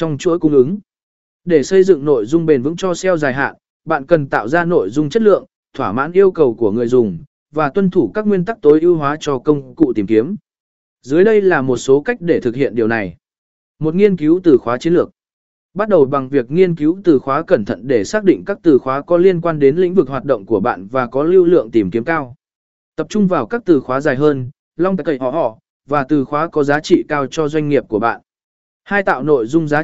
trong 0.00 0.18
chuỗi 0.18 0.38
cung 0.38 0.52
ứng. 0.52 0.78
Để 1.44 1.62
xây 1.62 1.82
dựng 1.82 2.04
nội 2.04 2.26
dung 2.26 2.46
bền 2.46 2.62
vững 2.62 2.76
cho 2.76 2.94
SEO 2.94 3.16
dài 3.16 3.34
hạn, 3.34 3.54
bạn 3.84 4.06
cần 4.06 4.26
tạo 4.26 4.48
ra 4.48 4.64
nội 4.64 4.90
dung 4.90 5.10
chất 5.10 5.22
lượng, 5.22 5.44
thỏa 5.76 5.92
mãn 5.92 6.12
yêu 6.12 6.30
cầu 6.30 6.54
của 6.54 6.72
người 6.72 6.86
dùng 6.86 7.18
và 7.52 7.70
tuân 7.70 7.90
thủ 7.90 8.10
các 8.14 8.26
nguyên 8.26 8.44
tắc 8.44 8.60
tối 8.62 8.80
ưu 8.80 8.96
hóa 8.96 9.16
cho 9.20 9.38
công 9.38 9.74
cụ 9.74 9.92
tìm 9.92 10.06
kiếm. 10.06 10.36
Dưới 11.02 11.24
đây 11.24 11.42
là 11.42 11.62
một 11.62 11.76
số 11.76 12.00
cách 12.00 12.16
để 12.20 12.40
thực 12.40 12.54
hiện 12.54 12.74
điều 12.74 12.88
này. 12.88 13.16
Một 13.78 13.94
nghiên 13.94 14.16
cứu 14.16 14.40
từ 14.42 14.58
khóa 14.58 14.78
chiến 14.78 14.94
lược. 14.94 15.10
Bắt 15.74 15.88
đầu 15.88 16.04
bằng 16.04 16.28
việc 16.28 16.50
nghiên 16.50 16.76
cứu 16.76 17.00
từ 17.04 17.18
khóa 17.18 17.42
cẩn 17.42 17.64
thận 17.64 17.80
để 17.86 18.04
xác 18.04 18.24
định 18.24 18.42
các 18.46 18.58
từ 18.62 18.78
khóa 18.78 19.02
có 19.02 19.16
liên 19.16 19.40
quan 19.40 19.58
đến 19.58 19.76
lĩnh 19.76 19.94
vực 19.94 20.08
hoạt 20.08 20.24
động 20.24 20.46
của 20.46 20.60
bạn 20.60 20.86
và 20.86 21.06
có 21.06 21.22
lưu 21.22 21.44
lượng 21.44 21.70
tìm 21.70 21.90
kiếm 21.90 22.04
cao. 22.04 22.34
Tập 22.96 23.06
trung 23.10 23.26
vào 23.26 23.46
các 23.46 23.62
từ 23.64 23.80
khóa 23.80 24.00
dài 24.00 24.16
hơn, 24.16 24.50
long 24.76 24.96
cậy 24.96 25.18
họ 25.18 25.30
họ, 25.30 25.58
và 25.88 26.04
từ 26.08 26.24
khóa 26.24 26.48
có 26.48 26.62
giá 26.62 26.80
trị 26.80 27.04
cao 27.08 27.26
cho 27.26 27.48
doanh 27.48 27.68
nghiệp 27.68 27.84
của 27.88 27.98
bạn. 27.98 28.20
Hai 28.84 29.02
tạo 29.02 29.22
nội 29.22 29.46
dung 29.46 29.68
giá 29.68 29.78